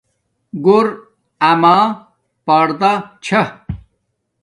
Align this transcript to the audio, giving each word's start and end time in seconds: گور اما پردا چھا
گور 0.65 0.85
اما 1.49 1.77
پردا 2.45 2.91
چھا 3.23 3.41